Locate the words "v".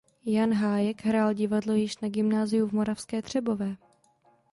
2.67-2.71